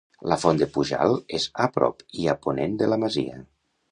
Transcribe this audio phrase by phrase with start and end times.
[0.31, 3.39] La Font de Pujalt és a prop i a ponent de la masia.